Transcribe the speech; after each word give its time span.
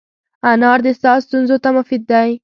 انار 0.51 0.79
د 0.85 0.87
ساه 1.01 1.19
ستونزو 1.25 1.57
ته 1.63 1.69
مفید 1.77 2.03
دی. 2.11 2.29